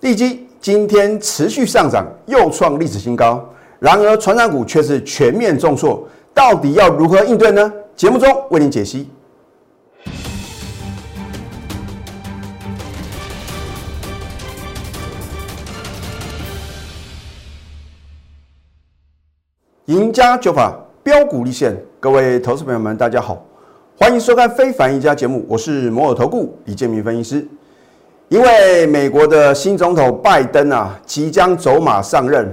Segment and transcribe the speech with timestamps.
[0.00, 3.46] 地基今天持续上涨，又创历史新高。
[3.78, 7.70] 然而，传染股却是全面重挫，到底要如何应对呢？
[7.94, 9.10] 节目中为您解析。
[19.84, 23.44] 赢家九法标股立现，各位投资朋友们，大家好，
[23.98, 27.46] 欢迎收看《非凡赢家》节目，我是摩尔投顾李建明分析师。
[28.30, 32.48] 因为美国的新总统拜登啊即将走马上任，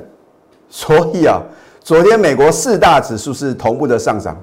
[0.68, 1.40] 所以啊，
[1.82, 4.36] 昨天美国四大指数是同步的上涨，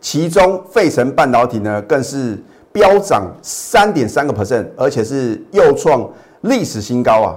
[0.00, 2.38] 其中费城半导体呢更是
[2.70, 6.08] 飙涨三点三个 percent，而且是又创
[6.42, 7.34] 历史新高啊。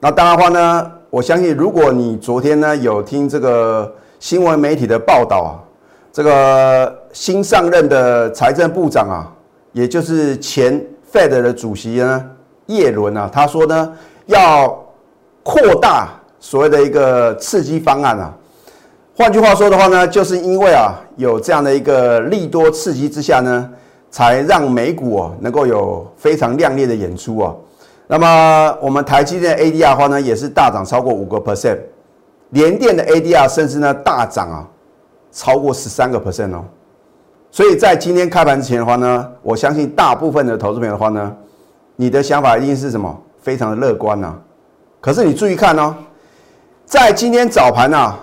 [0.00, 3.92] 那当然话呢，我相信如果你昨天呢有听这个。
[4.18, 5.60] 新闻媒体的报道啊，
[6.10, 9.30] 这个新上任的财政部长啊，
[9.72, 12.24] 也就是前 Fed 的主席呢，
[12.66, 13.92] 叶伦啊，他说呢，
[14.26, 14.84] 要
[15.42, 16.08] 扩大
[16.40, 18.34] 所谓的一个刺激方案啊。
[19.16, 23.70] 换句话说的话呢，就是因为啊，有这样的一个利多刺激之下呢，
[24.10, 27.54] 才让美股哦能够有非常亮丽的演出啊。
[28.08, 31.78] 那么我们台积电 ADR 的话呢，也是大涨超过五个 percent。
[32.50, 34.68] 联电的 ADR 甚至呢大涨啊，
[35.32, 36.64] 超过十三个 percent 哦，
[37.50, 41.34] 所以在今天开盘之前的话呢，我相信大部分的投资朋友的话呢，
[41.96, 43.22] 你的想法一定是什么？
[43.40, 44.34] 非常的乐观呐。
[45.00, 45.94] 可是你注意看哦，
[46.84, 48.18] 在今天早盘啊，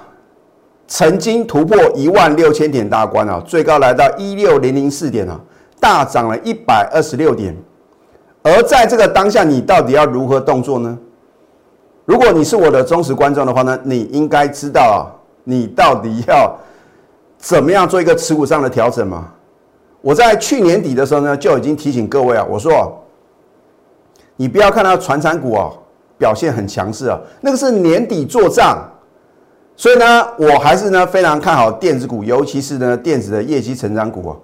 [0.87, 5.39] 曾经突破一万六千点大关啊，最高来到一六零零四点啊，
[5.79, 7.55] 大涨了一百二十六点。
[8.41, 10.97] 而在这个当下，你到底要如何动作呢？
[12.05, 15.07] 如果你是我的忠实观众的话呢，你应该知道啊，
[15.45, 16.53] 你到底要
[17.37, 19.29] 怎么样做一个持股上的调整嘛？
[20.01, 23.01] 我在去年底的时候呢，就已经提醒各位啊，我说，
[24.35, 25.69] 你不要看到传产股啊
[26.17, 28.77] 表现很强势啊，那个是年底做账，
[29.75, 34.37] 所以呢，我还是呢非常看好电子股，尤其是呢电子的业绩成长股啊。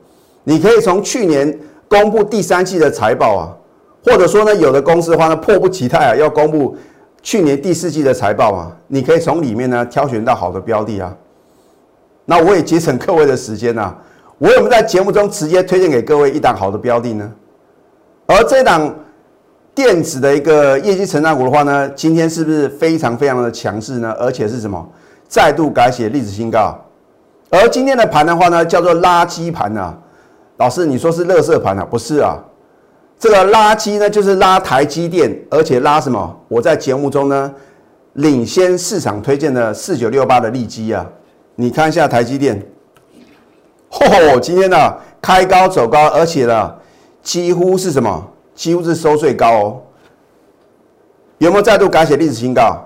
[0.43, 3.55] 你可以从去年公布第三季的财报啊，
[4.03, 6.75] 或者说呢，有的公司的话呢，迫不及待啊要公布。
[7.21, 11.13] 去年第四季的财报啊，你可以从里面呢挑选到好的标的啊。
[12.23, 13.93] 那我也节省各位的时间呐，
[14.37, 17.29] 我有没有在节目中直接推荐给各位一档好的标的呢？
[18.25, 18.95] 而这档
[19.79, 24.13] 电子的一个业绩成长股的话呢，今天是不是非常非常的强势呢？
[24.19, 24.85] 而且是什么？
[25.29, 26.77] 再度改写历史新高。
[27.49, 29.97] 而今天的盘的话呢，叫做垃圾盘啊。
[30.57, 31.87] 老师，你说是垃圾盘啊？
[31.89, 32.37] 不是啊。
[33.17, 36.37] 这个垃圾呢，就是拉台积电，而且拉什么？
[36.49, 37.49] 我在节目中呢，
[38.15, 41.05] 领先市场推荐的四九六八的利基啊，
[41.55, 42.61] 你看一下台积电，
[43.89, 46.75] 嚯，今天呢开高走高，而且呢
[47.23, 48.27] 几乎是什么？
[48.59, 49.81] 几乎是收最高哦。
[51.37, 52.77] 有没有再度改写历史新高？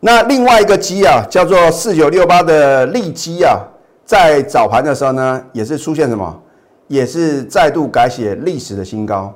[0.00, 3.60] 那另外一个基啊，叫做四九六八的利基啊，
[4.04, 6.42] 在早盘的时候呢，也是出现什么？
[6.88, 9.32] 也是再度改写历史的新高，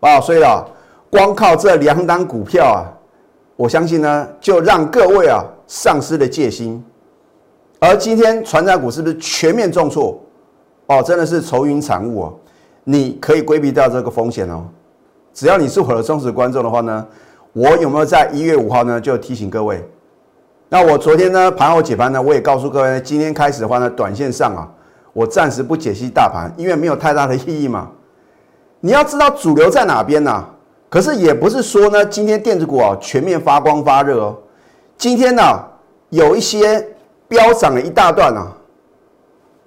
[0.00, 0.64] 啊，所以啊，
[1.10, 2.88] 光靠这两档股票啊，
[3.56, 6.82] 我相信呢，就让各位啊丧失了戒心。
[7.78, 10.18] 而今天船长股是不是全面重挫？
[10.86, 12.34] 哦，真的是愁云惨雾哦。
[12.84, 14.64] 你可以规避掉这个风险哦。
[15.32, 17.06] 只要你是我的忠实观众的话呢，
[17.52, 19.82] 我有没有在一月五号呢就提醒各位？
[20.68, 24.68] 那我昨天呢盘后解盘呢，我也告诉各位，今天开始的话呢，短线上啊。
[25.14, 27.90] 我暂时不解析大盘，因为没有太大的意义嘛。
[28.80, 30.42] 你要知道主流在哪边呢？
[30.88, 34.38] 可是也不是说呢，今天电子股啊全面发光发热哦。
[34.96, 35.42] 今天呢，
[36.08, 36.86] 有一些
[37.28, 38.56] 飙涨了一大段啊，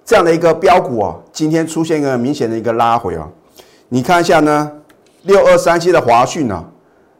[0.06, 3.28] 这样的一个标股啊，今天出现一个明显的一个拉回啊。
[3.88, 4.70] 你看一下呢，
[5.24, 6.64] 六二三七的华讯啊，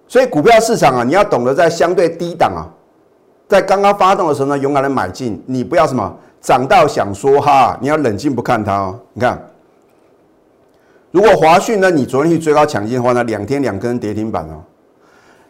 [0.07, 2.63] 所以股票市场啊，你要懂得在相对低档啊，
[3.49, 6.17] 在刚刚发动的时候呢，勇敢的买进，你不要什么。
[6.39, 9.01] 涨到想说哈，你要冷静不看它哦。
[9.15, 9.37] 你看，
[11.11, 14.63] 如果华讯呢，你昨天去追高抢进的话呢，两天两根跌停板哦。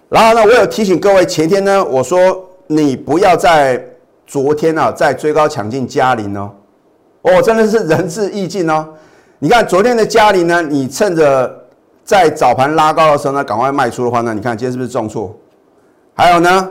[0.08, 3.84] 然后呢，我有提醒各位，前天呢，我说你不要在
[4.26, 6.50] 昨天啊在追高抢进嘉麟哦。
[7.26, 8.87] 哦，真的是仁至义尽哦。
[9.40, 11.67] 你看昨天的嘉麟呢，你趁着
[12.05, 15.34] 在早盘拉高的时候呢，赶快卖出的话呢，你看今天是不是重挫？
[16.14, 16.70] 还有呢，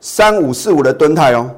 [0.00, 1.50] 三五四五的蹲态哦。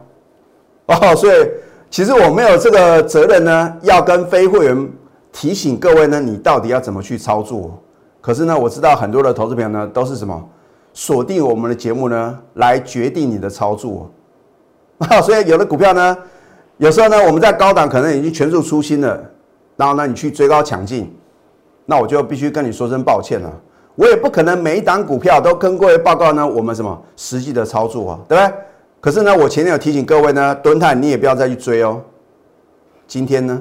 [0.87, 1.51] 哦，所以
[1.91, 4.89] 其实我没有这个责任呢，要跟非会员
[5.33, 7.77] 提醒各位呢，你到底要怎么去操作？
[8.21, 10.49] 可是呢，我知道很多的投资朋友呢，都是什么
[10.95, 14.09] 锁定我们的节目呢，来决定你的操作。
[14.99, 16.17] 啊， 所以有的股票呢，
[16.81, 19.23] 有时候呢，我们在高档可能已经全数出清了，
[19.77, 21.15] 然后呢，你去追高抢进，
[21.85, 23.53] 那我就必须跟你说声抱歉了。
[23.97, 28.55] 我也不可能每一档股票都跟各位报告呢，我们什么实际的操作啊，对不对？
[28.99, 32.01] 可是呢，我前天有提醒各位呢，蹲泰你也不要再去追哦。
[33.07, 33.61] 今天呢，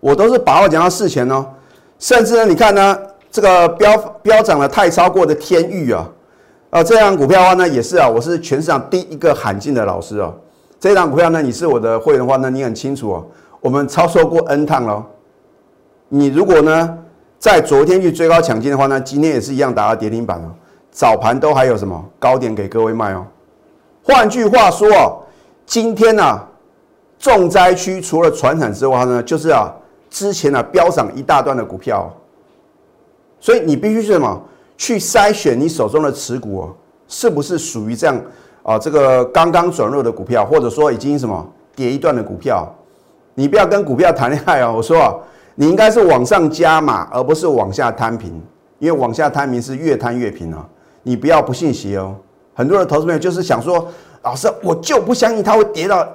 [0.00, 1.46] 我都是把握讲到事前哦，
[1.98, 2.98] 甚至呢，你看呢，
[3.30, 6.06] 这个飙飙涨了太超过的天域啊，
[6.68, 10.34] 啊，这样股票的话呢，也是啊，我是全市场第一个喊进的老师哦。
[10.82, 13.24] 这张股票呢，你是我的会员的话呢，你很清楚哦，
[13.60, 15.06] 我们操作过 N 趟了。
[16.08, 16.98] 你如果呢，
[17.38, 20.50] 在昨天去追高抢进的话呢，今天也是一样打到跌停板哦。
[20.90, 23.24] 早盘都还有什么高点给各位卖哦。
[24.02, 25.22] 换句话说哦，
[25.64, 26.48] 今天呢。
[27.16, 29.72] 重灾区除了船产之外呢，就是啊，
[30.10, 32.12] 之前啊飙涨一大段的股票，
[33.38, 34.42] 所以你必须是什么
[34.76, 36.74] 去筛选你手中的持股哦，
[37.06, 38.20] 是不是属于这样
[38.62, 38.78] 啊？
[38.78, 42.66] 这个刚刚转弱的股票，或者说已经什么跌一段的股票，
[43.34, 44.74] 你不要跟股票谈恋爱哦。
[44.76, 45.20] 我说，
[45.54, 48.40] 你应该是往上加码，而不是往下摊平，
[48.78, 50.66] 因为往下摊平是越摊越平啊。
[51.02, 52.14] 你不要不信邪哦。
[52.54, 53.88] 很多的投资朋友就是想说，
[54.22, 56.06] 老师，我就不相信它会跌到。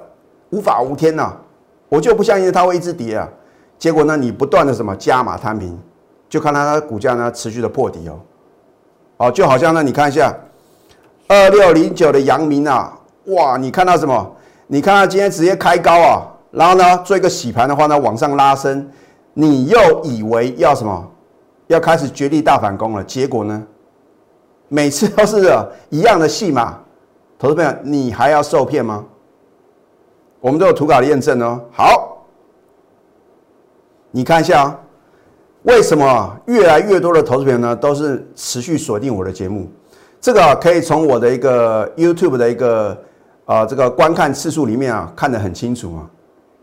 [0.50, 1.30] 无法无天呐，
[1.90, 3.28] 我就不相信它会一直跌啊！
[3.78, 5.78] 结果呢，你不断的什么加码摊平，
[6.26, 8.18] 就看它的股价呢持续的破底哦。
[9.18, 10.34] 哦，就好像呢，你看一下
[11.28, 14.36] 二六零九的阳明啊，哇，你看到什么？
[14.66, 18.90] 你看到今天直接开高啊，然后呢做一个洗盘的话呢，往上拉升，
[19.34, 21.10] 你又以为要什么？
[21.66, 23.62] 要开始绝地大反攻了，结果呢，
[24.68, 25.54] 每次都是
[25.90, 26.78] 一样的戏码，
[27.38, 29.04] 投资朋友，你还要受骗吗？
[30.40, 31.60] 我们都有图稿的验证哦。
[31.70, 32.24] 好，
[34.10, 34.80] 你看一下啊，
[35.64, 39.70] 为什么越来越多的投资朋友呢都是持续锁定我的节目？
[40.20, 42.96] 这个可以从我的一个 YouTube 的一个
[43.44, 46.10] 啊这个观看次数里面啊看得很清楚啊。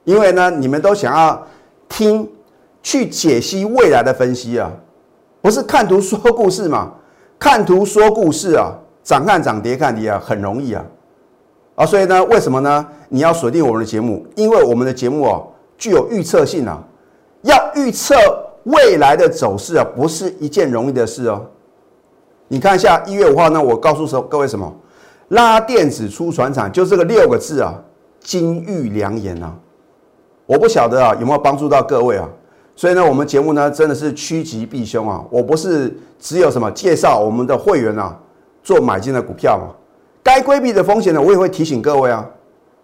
[0.04, 1.48] 因为呢，你们都想要
[1.90, 2.30] 听
[2.84, 4.72] 去解析未来的分析啊，
[5.42, 6.92] 不是看图说故事嘛？
[7.40, 8.72] 看图说故事啊，
[9.04, 10.86] 涨看涨跌看跌啊，很容易啊。
[11.76, 12.88] 啊，所以呢，为什么呢？
[13.10, 15.48] 你要锁定我们的节目，因为我们的节目哦
[15.78, 16.84] 具有预测性啊。
[17.42, 18.16] 要预测
[18.64, 21.46] 未来的走势啊，不是一件容易的事哦。
[22.56, 24.74] 你看一下一月五号呢，我告诉说各位什么？
[25.28, 27.76] 拉电子出船厂，就这个六个字啊，
[28.22, 29.54] 金玉良言啊。
[30.46, 32.30] 我不晓得啊有没有帮助到各位啊。
[32.74, 35.22] 所以呢，我们节目呢真的是趋吉避凶啊。
[35.30, 38.18] 我不是只有什么介绍我们的会员啊
[38.64, 39.76] 做买进的股票嘛。
[40.24, 42.26] 该规避的风险呢，我也会提醒各位啊，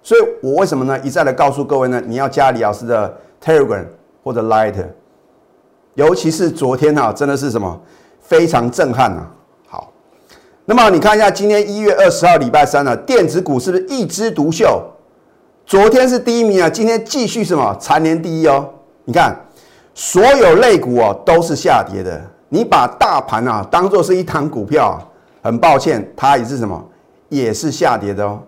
[0.03, 2.03] 所以我为什么呢一再的告诉各位呢？
[2.05, 3.85] 你要加李老师的 Telegram
[4.21, 4.85] 或者 Light，
[5.93, 7.79] 尤其是昨天啊，真的是什么
[8.19, 9.31] 非常震撼啊！
[10.73, 14.81] 那么你看一下今天一月二十号礼拜三呢，电子股是不是一枝独秀？
[15.65, 18.69] 昨天是第一名啊，今天继续什么蝉联第一哦？
[19.03, 19.37] 你看
[19.93, 24.97] 所有类股哦都是下跌的，你把大盘啊当做是一堂股票，
[25.43, 26.81] 很抱歉，它也是什么？
[27.27, 28.39] 也是下跌的哦，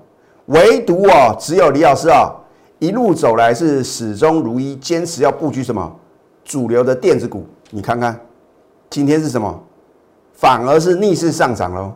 [0.46, 2.31] 唯独哦，只有李老师啊，
[2.80, 5.94] 一路走来是始终如一，坚持要布局什么
[6.46, 7.46] 主流的电子股。
[7.70, 8.18] 你看看，
[8.90, 9.62] 今天是什么？
[10.31, 11.92] 反而是逆势上涨喽。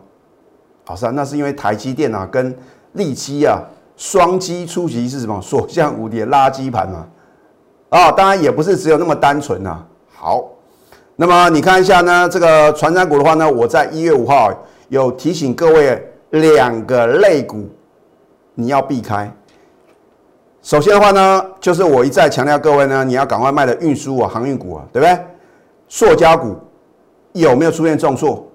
[0.88, 2.56] 好，是啊，那是因为台积电啊跟
[2.92, 3.60] 利基啊
[3.94, 5.38] 双击出击是什么？
[5.42, 7.06] 所向无敌垃圾盘嘛。
[7.90, 9.84] 啊，当然也不是只有那么单纯呐。
[10.14, 10.42] 好，
[11.16, 14.50] 那么你看一下呢，这个传染股的话呢，我在一月五号
[14.88, 16.02] 有提醒各位。
[16.30, 17.70] 两个类股
[18.54, 19.30] 你要避开。
[20.60, 25.18] 首先的话呢，就是我一再强调各位呢，你要赶快卖的运输啊、航运股啊，对不对？
[25.88, 26.56] 塑胶股
[27.32, 28.46] 有没有出现重挫？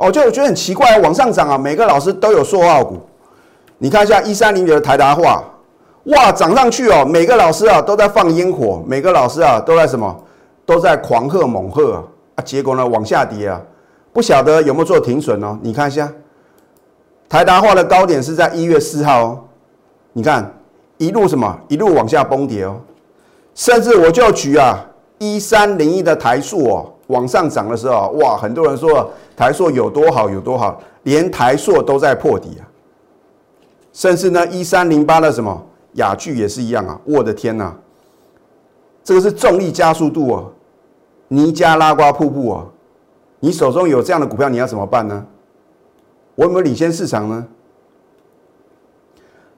[0.00, 2.98] 哦，就我觉得很奇怪，往上涨啊，每个老师都有塑化股。
[3.76, 5.44] 你看一下一三零九的台达化，
[6.04, 10.24] 哇，涨上去哦，每个老师啊都在放烟火，每个老师啊都在什么？
[10.64, 12.04] 都在狂贺猛贺啊！
[12.36, 13.60] 啊，结果呢往下跌啊。
[14.12, 15.58] 不晓得有没有做停损哦？
[15.60, 16.10] 你看一下，
[17.28, 19.38] 台达化的高点是在一月四号哦。
[20.14, 20.50] 你看
[20.96, 22.76] 一路什么一路往下崩跌哦，
[23.54, 24.86] 甚至我就举啊
[25.18, 32.62] 一三零一的台塑哦往上涨的时候，哇，很多人说台塑有多好有多好，连台塑都在破底啊。
[33.92, 37.74] 甚至呢一三零八的什么雅聚也是一样啊，我的天呐，
[39.02, 40.52] 这个是重力加速度哦，
[41.28, 42.68] 尼加拉瓜瀑布哦。
[43.40, 45.26] 你手中有这样的股票，你要怎么办呢？
[46.36, 47.46] 我有没有领先市场呢？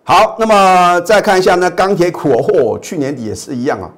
[0.05, 3.91] 好，那么再看一下呢，钢铁股哦，去年底也是一样啊，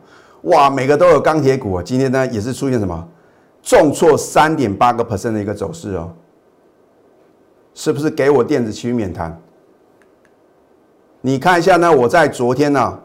[0.42, 3.08] 哇，每个都有钢铁股啊，今天呢也是出现什么
[3.64, 6.12] 重挫三点八个 percent 的一个走势哦，
[7.72, 9.40] 是不是给我电子区免谈？
[11.22, 12.98] 你看一下呢，我在昨天呢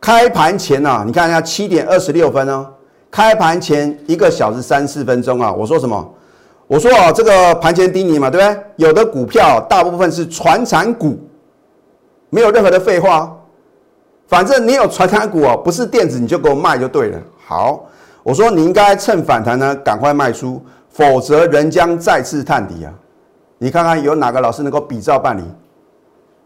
[0.00, 2.72] 开盘前呢，你看一下七点二十六分哦，
[3.10, 6.14] 开盘前一个小时三四分钟啊，我说什么？
[6.68, 8.64] 我说啊，这个盘前低你嘛，对不对？
[8.76, 11.18] 有的股票大部分是传产股，
[12.30, 13.36] 没有任何的废话。
[14.28, 17.18] 反正你有传产股哦，不是电子你就给我卖就对了。
[17.44, 17.84] 好，
[18.22, 22.92] 我说你应该趁反弹呢赶快卖出，否则人将再次探底啊！
[23.58, 25.42] 你看看有哪个老师能够比照办理？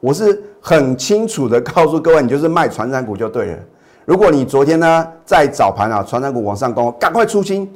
[0.00, 3.59] 我是很清楚的告诉各位，你就是卖传产股就对了。
[4.04, 7.68] 如果你昨天呢在早盘啊，传产股往上攻，赶快出清，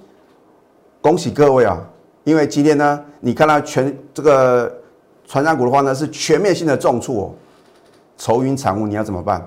[1.00, 1.78] 恭喜各位啊！
[2.24, 4.72] 因为今天呢，你看到全这个
[5.26, 7.30] 传产股的话呢，是全面性的重挫哦，
[8.16, 9.44] 愁云惨雾，你要怎么办？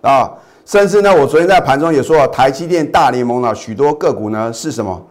[0.00, 0.32] 啊，
[0.66, 5.06] 甚至呢，我昨天在盘中也说了，台积电大联盟呢，许多个股呢是什么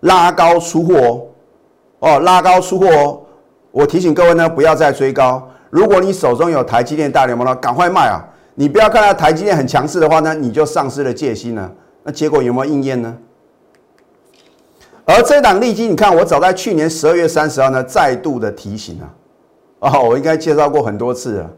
[0.00, 1.26] 拉高出货
[1.98, 3.20] 哦，拉高出货哦。
[3.72, 5.46] 我提醒各位呢，不要再追高。
[5.68, 8.22] 如果你手中有台积电大联盟呢，赶快卖啊！
[8.54, 11.70] 你不要看到台积电很强势的话呢，你就丧失了戒心呢。
[12.04, 13.16] 那结果有没有应验呢？
[15.04, 19.10] 而这档利基，你看我早在去年十二月三十号呢，再度的提醒啊，
[19.92, 21.50] 哦，我应该介绍过很多次了。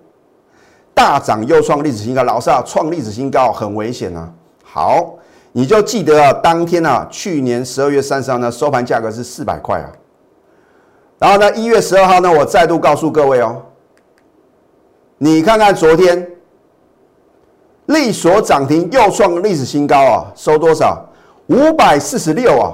[0.95, 4.33] 大涨又创历史新高，老师啊，创历史新高很危险啊。
[4.63, 5.15] 好，
[5.53, 9.91] 你就记得啊，当天啊，去年十二月三十号呢，收盘价格是四百块啊。
[11.19, 13.63] 然后呢，一月十二号呢，我再度告诉各位哦，
[15.19, 16.31] 你看看昨天，
[17.87, 21.09] 利所涨停又创历史新高啊，收多少？
[21.47, 22.73] 五百四十六啊。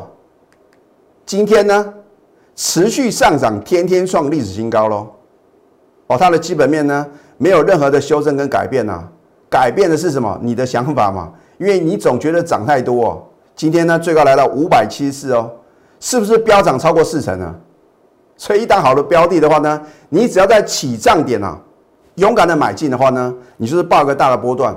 [1.27, 1.95] 今天呢，
[2.57, 5.07] 持续上涨，天天创历史新高喽。
[6.09, 7.07] 哦，它的基本面呢？
[7.41, 9.05] 没有任何的修正跟改变呐，
[9.49, 10.37] 改变的是什么？
[10.43, 13.23] 你的想法嘛，因为你总觉得涨太多哦。
[13.55, 15.49] 今天呢，最高来到五百七十四哦，
[16.01, 17.55] 是不是飙涨超过四成呢？
[18.37, 21.57] 所以一旦好的标的的话呢，你只要在起涨点啊，
[22.17, 24.75] 勇敢的买进的话呢，你就是报个大的波段，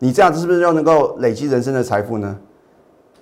[0.00, 2.36] 你这样子是不是就能够累积人生的财富呢？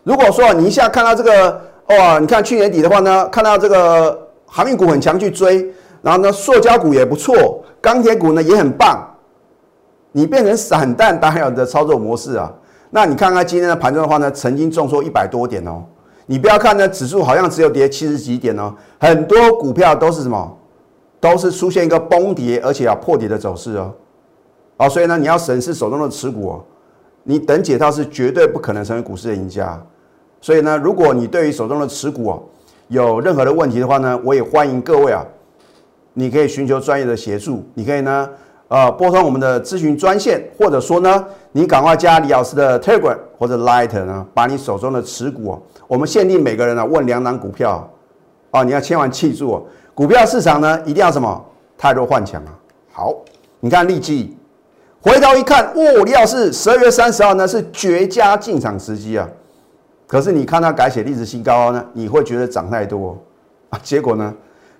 [0.02, 5.72] 如果说你一下看到这个哇，你看去年底的话呢，看到这个航运股很强去追。
[6.06, 7.34] 然后呢，塑胶股也不错，
[7.80, 9.04] 钢铁股呢也很棒。
[10.12, 12.48] 你变成散弹打鸟的操作模式啊？
[12.90, 15.82] 那你看看今天的盘中的话呢，曾经重挫一百多点哦。
[16.26, 20.56] 你不要看呢，指数好像只有跌七十几点哦，很多股票都是什么？
[21.18, 23.92] 都是出现一个崩跌，而且要破跌的走势哦。
[24.76, 26.64] 哦，所以呢，你要审视手中的持股哦。
[27.24, 29.76] 你等解套是绝对不可能成为股市的赢家。
[30.40, 32.42] 所以呢，如果你对于手中的持股哦
[32.86, 35.26] 有任何的问题的话呢，我也欢迎各位啊。
[36.18, 38.26] 你可以寻求专业的协助，你可以呢，
[38.68, 47.86] 呃，拨通我们的咨询专线，或者说呢，你赶快加李老师的 Telegram 或者 Light 呢，把你手中的持股，我们限定每个人呢问两档股票，
[48.52, 51.44] 哦，你要千万记住，哦股票市场呢一定要什么？
[51.76, 52.52] 太弱换强啊！
[52.90, 53.14] 好，
[53.60, 54.34] 你看利基，
[55.02, 59.28] 回头一看，哦，李老师十二月三十号呢是绝佳进场时机啊，
[60.06, 63.18] 可是你看它改写历史新高呢，你会觉得涨太多
[63.68, 64.34] 啊，结果呢？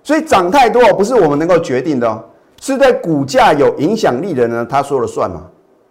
[0.07, 2.23] 所以涨太多不是我们能够决定的哦，
[2.61, 5.43] 是在股价有影响力的呢，他说了算嘛，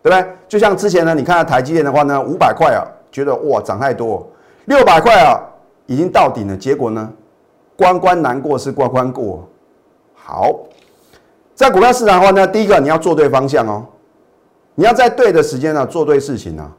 [0.02, 0.26] 对不对？
[0.48, 2.80] 就像之前呢，你看到台积电的话呢，五百块啊，
[3.12, 4.26] 觉得哇涨太多，
[4.64, 5.38] 六百块啊
[5.84, 7.12] 已经到顶了，结果呢，
[7.76, 9.46] 关关难过是关关过。
[10.14, 10.50] 好，
[11.54, 13.84] 在股票市场的话呢，第一个你要做对方向哦，
[14.74, 16.72] 你要在对的时间呢做对事情啊。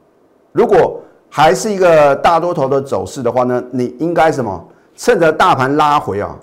[0.53, 4.67] 如果还是一个大多头的走势的话呢，你应该什么？
[4.95, 6.35] 趁着大盘拉回啊。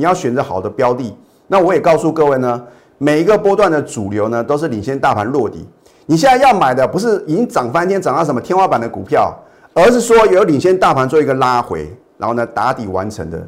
[0.00, 1.14] 你要选择好的标的，
[1.46, 2.64] 那我也告诉各位呢，
[2.96, 5.68] 每一个波段的主流呢都是领先大盘落底。
[6.06, 9.30] 你现在要买的不是已经涨翻天、涨到什么天花板的股票，
[9.74, 13.46] 而是说有领先大盘做一个拉回，然后呢打底完成的，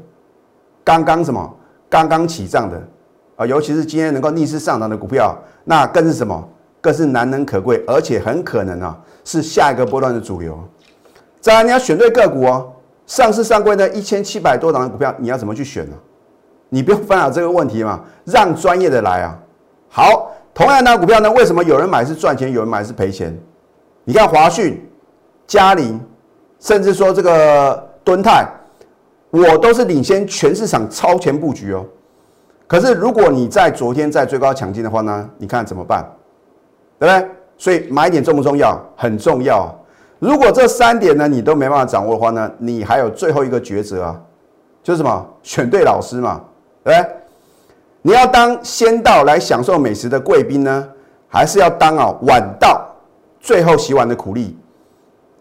[0.85, 1.51] 刚刚什么
[1.89, 2.79] 刚刚起涨的
[3.37, 6.47] 啊，尤其是今天能够逆势上涨的股票，那更是什么？
[6.83, 10.63] 更是难能可贵，而且很可能啊是下一个波段的主流。
[11.41, 12.71] 再来，你要选对个股哦，
[13.07, 15.97] 上市上柜的一千七百多档的股票，你要怎么去选呢？
[16.75, 19.39] 你不用烦恼这个问题嘛，让专业的来啊。
[19.91, 23.39] 好，同样的股票呢，为什么有人买是赚钱，有人买是赔钱？
[24.05, 24.83] 你看华讯、
[25.47, 26.01] 嘉麟，
[26.59, 28.49] 甚至说这个敦泰，
[29.29, 31.85] 我都是领先全市场超前布局哦。
[32.67, 36.03] 可是如果你在昨天在最高抢进的话呢，你看怎么办？
[36.99, 37.31] 对不对？
[37.59, 38.83] 所以买点重不重要？
[38.97, 39.71] 很重要。
[40.19, 44.19] 如果这三点呢你都没办法掌握的话呢，你还有最后一个抉择啊，
[44.83, 45.27] 就是什么？
[45.43, 46.41] 选对老师嘛。
[46.85, 47.17] 对不对？
[48.03, 50.89] 你要当先到来享受美食的贵宾呢，
[51.29, 52.85] 还是要当啊晚到
[53.41, 54.57] 最后洗碗的苦力？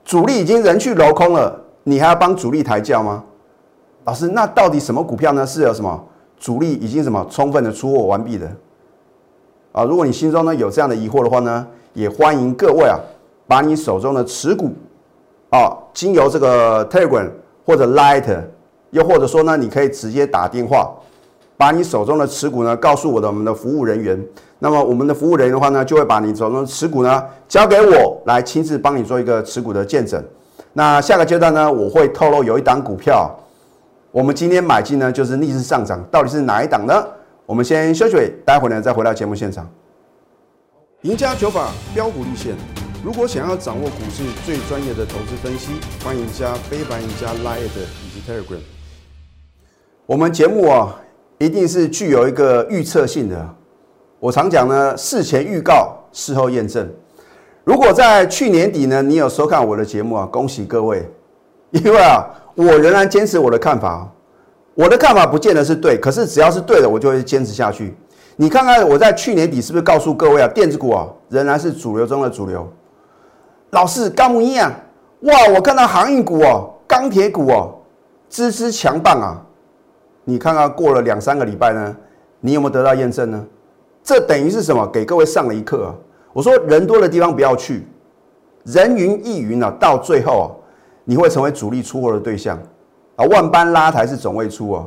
[0.03, 3.23] 主力已经人去楼空了，你还要帮主力抬轿吗？
[4.03, 5.45] 老师，那到底什么股票呢？
[5.45, 6.03] 是有什么
[6.39, 8.51] 主力已经什么充分的出货完毕的？
[9.71, 12.99] 啊，如果你心中呢有这样的疑惑的话呢，也欢迎各位啊，
[13.47, 14.71] 把你手中的持股
[15.49, 17.29] 啊，经由这个 Telegram
[17.65, 18.39] 或者 Light，
[18.89, 20.91] 又或者说呢，你可以直接打电话，
[21.61, 24.19] 把你手中的持股呢告诉我的我们的服务人员。
[24.57, 30.19] 那么我们的服务人员的话呢，就会把你手中的持股呢交给我来亲自帮你做一个持股的见证。
[30.73, 33.29] 那下个阶段呢，我会透露有一档股票，
[34.11, 37.05] 我们今天买进呢就是逆势上涨，到底是哪一档呢？
[37.45, 39.69] 我们先休息，待会呢再回到节目现场。
[41.03, 42.55] 赢家九法标股立线。
[43.05, 48.61] 如果想要掌握股市最专业的投资分析，欢迎加非凡、加 Line 以及 Telegram。
[50.07, 50.99] 我们节目啊，
[51.41, 53.49] 一定是具有一个预测性的。
[54.19, 56.87] 我常讲呢，事前预告，事后验证。
[57.63, 61.11] 如果在去年底呢，你有收看我的节目啊，恭喜各位，
[61.71, 64.07] 因为啊，我仍然坚持我的看法。
[64.75, 67.97] 我的看法不见得是对，可是只要是对的，我就会坚持下去。
[68.35, 72.71] 你看看我在去年底是不是告诉各位啊，电子股啊，仍然是主流中的主流。
[73.71, 74.71] 老师，钢木一啊，
[75.21, 75.47] 哇！
[75.55, 77.73] 我看到航运股哦，钢铁股哦，
[78.29, 79.41] 支支强棒啊！
[80.23, 81.95] 你看看过了两三个礼拜呢，
[82.39, 83.45] 你有没有得到验证呢？
[84.03, 84.85] 这等于是什么？
[84.87, 85.95] 给各位上了一课啊！
[86.33, 87.85] 我说人多的地方不要去，
[88.63, 90.45] 人云亦云啊，到最后啊，
[91.03, 92.57] 你会成为主力出货的对象
[93.15, 93.25] 啊！
[93.25, 94.85] 万般拉抬是总会出啊。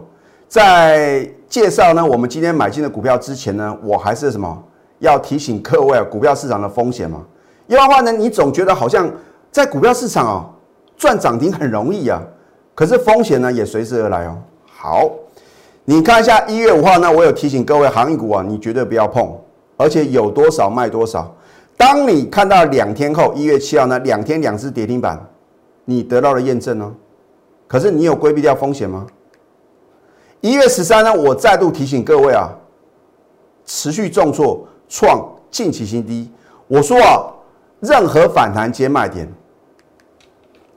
[0.49, 4.63] 在介绍呢，我们今天买进的股票之前呢，我还是什么？
[5.01, 7.23] 要提醒各位啊，股票市场的风险嘛。
[7.67, 9.11] 一般话呢，你总觉得好像
[9.51, 10.51] 在股票市场哦，
[10.97, 12.23] 赚涨停很容易啊，
[12.75, 14.37] 可是风险呢也随之而来哦。
[14.67, 15.11] 好，
[15.85, 19.37] 你看一下一月五号呢，我有提醒各位航运股啊，你绝对不要碰，
[19.77, 21.35] 而且有多少卖多少。
[21.77, 25.19] 当你看到两天后一月七号呢，两天两只跌停板，
[25.85, 26.95] 你得到了验证呢，
[27.67, 29.07] 可是你有规避掉风险吗？
[30.41, 32.51] 一月十三呢，我再度提醒各位啊，
[33.65, 36.31] 持续重挫创近期新低，
[36.67, 37.31] 我说啊。
[37.81, 39.31] 任何反弹皆卖点。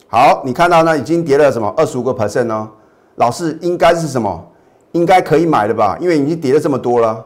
[0.08, 2.68] 好，你看到呢，已经跌了什么二十五个 percent 哦。
[3.14, 4.46] 老师应该是什么？
[4.92, 5.96] 应该可以买的吧？
[6.00, 7.22] 因为已经跌了这么多了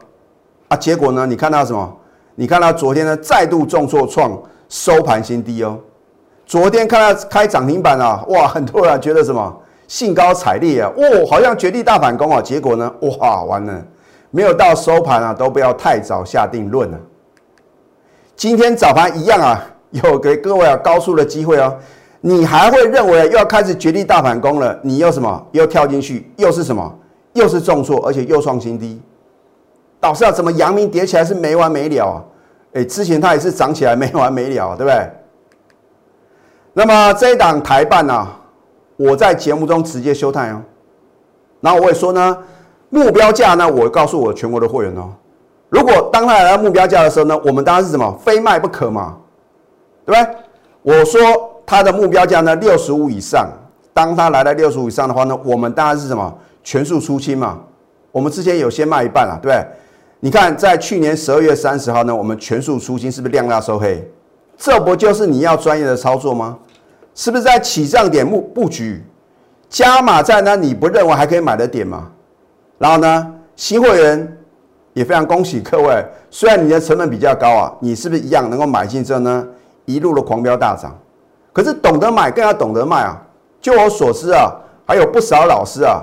[0.67, 0.77] 啊。
[0.77, 1.97] 结果呢，你看到什么？
[2.35, 5.77] 你看到昨天呢再度重挫创收盘新低哦。
[6.45, 9.55] 昨天看到开涨停板啊，哇，很多人觉得什么
[9.87, 12.41] 兴高采烈啊，哦，好像绝地大反攻啊。
[12.41, 13.85] 结果呢，哇，完了，
[14.31, 16.99] 没有到收盘啊，都不要太早下定论了。
[18.35, 19.65] 今天早盘一样啊。
[19.93, 21.77] 有给各位啊高速的机会哦，
[22.19, 24.75] 你还会认为又要开始绝地大反攻了？
[24.81, 25.47] 你又什么？
[25.51, 26.31] 又跳进去？
[26.37, 26.91] 又是什么？
[27.33, 29.01] 又是重挫，而且又创新低。
[29.99, 32.23] 导师啊，怎么阳明跌起来是没完没了啊？
[32.73, 35.09] 哎，之前它也是涨起来没完没了，对不对？
[36.73, 38.27] 那么这一档台办呢，
[38.97, 40.61] 我在节目中直接休态哦。
[41.61, 42.37] 然后我也说呢，
[42.89, 45.13] 目标价呢，我告诉我全国的会员哦，
[45.69, 49.17] 如果当他来到目标价的时候呢，我们当然是什么，非卖不可嘛。
[50.05, 50.35] 对不对？
[50.97, 51.21] 我说
[51.65, 53.47] 它的目标价呢，六十五以上。
[53.93, 57.59] 当它来到六十五以上的话呢，我们当然是什么全数出清嘛。
[58.11, 59.67] 我们之前有先卖一半了，对不对？
[60.19, 64.09] 你看，在去年十二月三十号呢，我们全数出清，是不是量大收黑？
[64.57, 66.57] 这不就是你要专业的操作吗？
[67.13, 69.03] 是不是在起涨点布布局，
[69.69, 70.55] 加码在呢？
[70.55, 72.09] 你不认为还可以买的点吗？
[72.77, 74.37] 然后呢，新会员
[74.93, 79.45] 也非常恭喜各位，虽然你的成本比较高啊，你是不是一样能够买进之后呢？
[79.85, 80.97] 一路的狂飙大涨，
[81.51, 83.21] 可是懂得买更要懂得卖啊！
[83.59, 84.49] 就我所知啊，
[84.87, 86.01] 还有不少老师啊，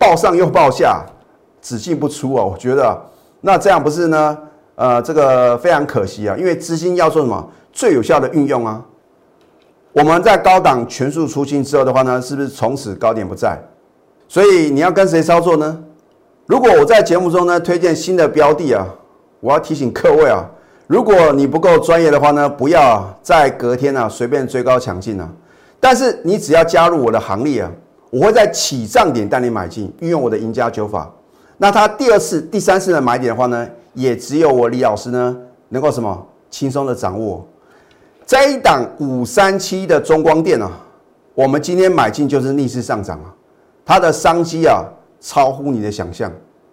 [0.00, 1.04] 报上又报下，
[1.60, 2.42] 只进不出啊！
[2.42, 2.98] 我觉得
[3.42, 4.38] 那这样不是呢？
[4.76, 8.82] 呃，这个非常可惜啊，因为资金要做什么最有效的运用啊？
[9.92, 13.58] 我们在高档全数出清之后的话呢，是不是从此高点不在？
[14.26, 15.78] 所以你要跟谁操作呢？
[16.46, 18.88] 如果我在节目中呢推荐新的标的啊，
[19.40, 20.48] 我要提醒各位啊。
[20.86, 25.28] 如果你不够专业的话呢，不要在隔天啊随便追高抢进啊。
[25.78, 27.70] 但是你只要加入我的行列啊，
[28.10, 31.10] 我会在起涨点带你买进，运用我的赢家九法。
[31.58, 35.36] 那它第二次、第三次的买点的话呢，也只有我李老师呢
[35.68, 37.46] 能够什么轻松的掌握。
[38.26, 40.70] 这一档五三七的中光电啊，
[41.34, 43.34] 我们今天买进就是逆势上涨啊，
[43.84, 44.84] 它的商机啊
[45.20, 46.32] 超乎你的想象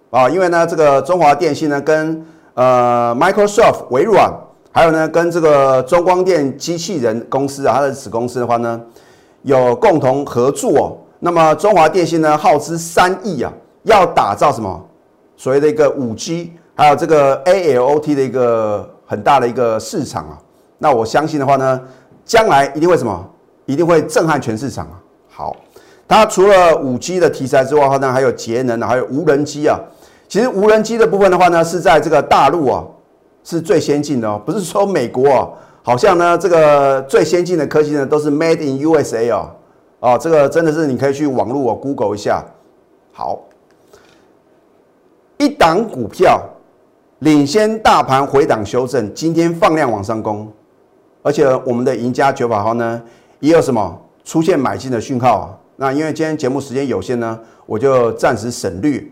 [0.10, 4.34] 啊，因为呢这个中华电信呢跟呃，Microsoft 微软，
[4.72, 8.82] 还有呢，跟这个中光电机器人公司啊，它的子公司的话呢，
[9.44, 10.98] 有共同合作哦。
[11.20, 13.52] 那么中华电信呢，耗资三亿啊，
[13.84, 14.86] 要打造什么
[15.36, 20.38] 所谓的一个五 G，还有这个 ALOT 的一个很大的一个市场啊。
[20.78, 21.82] 那我相信的话呢，
[22.24, 23.30] 将来一定会什么，
[23.66, 24.94] 一定会震撼全市场啊。
[25.28, 25.56] 好，
[26.08, 29.80] 它除了五 G 的题材之外的话呢，还有节能啊，还有无人机啊。
[30.28, 32.84] 其实无人机的部分的话呢，是在这个大陆啊
[33.44, 35.48] 是最先进的哦，不是说美国啊
[35.82, 39.50] 好像呢这个最先进的科技呢都是 Made in USA 哦，
[40.00, 42.44] 哦，这个真的是你可以去网络我 Google 一下。
[43.12, 43.40] 好，
[45.38, 46.40] 一档股票
[47.20, 50.52] 领先大盘回档修正，今天放量往上攻，
[51.24, 53.02] 而且我们的赢家九百号呢
[53.40, 55.60] 也有什么出现买进的讯号。
[55.78, 59.04] 那因为今天节目时间有限呢，我就暂时省略。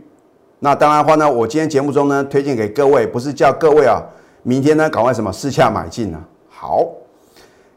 [0.59, 4.01] 那当然的话呢，我今天节目中呢推荐给各位，不是叫各位啊，
[4.43, 6.19] 明天呢赶快什么私下买进啊。
[6.47, 6.85] 好，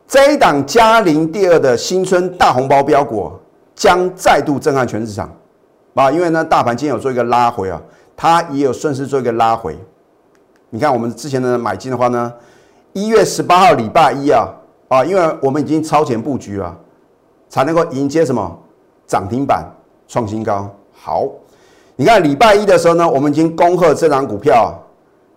[0.09, 3.31] 这一档嘉陵第二的新春大红包标股
[3.75, 5.31] 将再度震撼全市场
[5.93, 6.11] 啊！
[6.11, 7.79] 因为呢，大盘今天有做一个拉回啊，
[8.17, 9.77] 它也有顺势做一个拉回。
[10.71, 12.33] 你看我们之前的买进的话呢，
[12.95, 14.49] 一月十八号礼拜一啊
[14.89, 16.75] 啊，因为我们已经超前布局了，
[17.51, 18.59] 才能够迎接什么
[19.07, 19.63] 涨停板
[20.07, 20.71] 创新高。
[20.91, 21.29] 好，
[21.97, 24.73] 你看礼拜一的时候呢，我们已经恭贺这档股票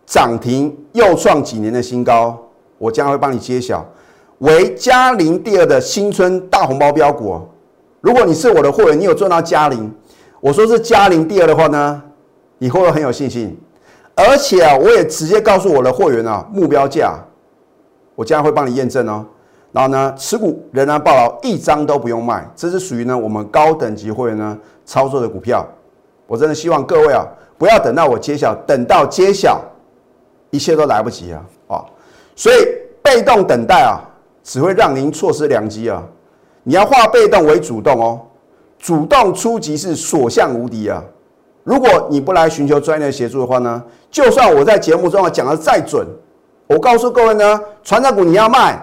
[0.06, 2.40] 涨停又创几年的新高。
[2.78, 3.86] 我将会帮你揭晓，
[4.42, 7.40] 为嘉陵第二的新春大红包标股。
[8.00, 9.92] 如果你是我的会员，你有赚到嘉陵，
[10.40, 12.02] 我说是嘉陵第二的话呢，
[12.58, 13.56] 你会不会很有信心？
[14.16, 17.20] 而且啊，我也直接告诉我的会员啊，目标价，
[18.16, 19.24] 我将会帮你验证哦。
[19.72, 25.66] 然后呢，持股仍然报牢，一张都不用卖，这是属于呢我们高等级会员呢操作的股票。
[26.26, 27.24] 我真的希望各位啊，
[27.60, 29.62] 不要等到我揭晓，等到揭晓，
[30.50, 31.46] 一切都来不及啊！
[31.68, 31.86] 啊。
[32.36, 32.56] 所以
[33.04, 34.02] 被动等待啊，
[34.44, 36.04] 只会让您错失良机啊！
[36.64, 38.22] 你要化被动为主动哦，
[38.78, 41.04] 主动出击是所向无敌啊！
[41.64, 46.06] 如果你不来寻求专业的协助的话呢，就算我在节目中啊讲的再准，
[46.68, 48.82] 我告诉各位呢，船长股你要卖，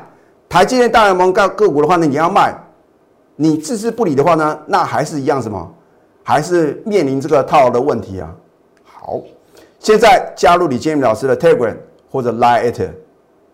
[0.48, 2.56] 台积电大联盟个个股的话呢你要卖，
[3.36, 5.74] 你置之不理的话呢，那还是一样什么？
[6.22, 8.30] 还是面临这个套牢的问题啊！
[8.84, 9.18] 好，
[9.78, 11.76] 现在加入李建明老师的 Telegram
[12.10, 12.88] 或者 Line at。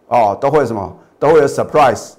[0.09, 0.97] 哦，都会什么？
[1.19, 2.13] 都会有 surprise。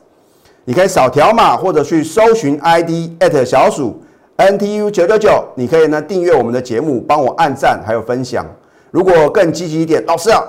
[0.64, 4.02] 你可以扫条码，或者去搜寻 ID at 小鼠
[4.38, 5.44] NTU 九九九。
[5.56, 8.46] 你可以呢订阅我们的节目，帮我按赞还有分享。
[8.92, 10.42] 如果更积极一点，老师啊，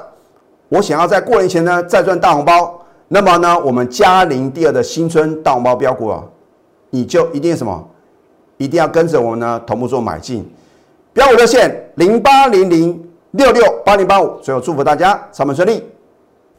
[0.68, 6.22] 我想要在过年前呢再赚大红包，那么呢我们嘉陵第二的新春大红包标股啊，
[6.90, 7.88] 你就一定什么？
[8.56, 10.50] 一定要跟着我们呢同步做买进。
[11.12, 14.38] 标股热线零八零零六六八零八五。
[14.40, 15.84] 最后祝福大家上门顺利。